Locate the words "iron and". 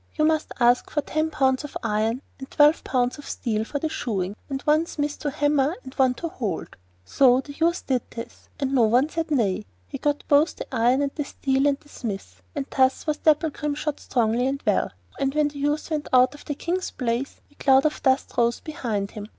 1.83-2.49, 10.71-11.11